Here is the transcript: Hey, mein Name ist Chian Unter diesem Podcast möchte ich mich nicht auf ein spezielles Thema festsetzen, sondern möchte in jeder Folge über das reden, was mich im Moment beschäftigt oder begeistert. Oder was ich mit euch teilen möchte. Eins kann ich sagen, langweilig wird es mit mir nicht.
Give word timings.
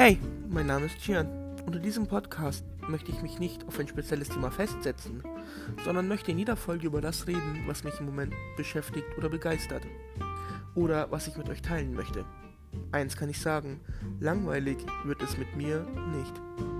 Hey, 0.00 0.16
mein 0.48 0.66
Name 0.66 0.86
ist 0.86 1.00
Chian 1.00 1.26
Unter 1.66 1.80
diesem 1.80 2.06
Podcast 2.06 2.64
möchte 2.86 3.10
ich 3.10 3.20
mich 3.20 3.40
nicht 3.40 3.66
auf 3.66 3.80
ein 3.80 3.88
spezielles 3.88 4.28
Thema 4.28 4.52
festsetzen, 4.52 5.24
sondern 5.84 6.06
möchte 6.06 6.30
in 6.30 6.38
jeder 6.38 6.54
Folge 6.54 6.86
über 6.86 7.00
das 7.00 7.26
reden, 7.26 7.64
was 7.66 7.82
mich 7.82 7.98
im 7.98 8.06
Moment 8.06 8.32
beschäftigt 8.56 9.08
oder 9.18 9.28
begeistert. 9.28 9.82
Oder 10.76 11.10
was 11.10 11.26
ich 11.26 11.36
mit 11.36 11.48
euch 11.48 11.62
teilen 11.62 11.94
möchte. 11.94 12.24
Eins 12.92 13.16
kann 13.16 13.28
ich 13.28 13.40
sagen, 13.40 13.80
langweilig 14.20 14.78
wird 15.04 15.20
es 15.20 15.36
mit 15.36 15.56
mir 15.56 15.84
nicht. 16.16 16.77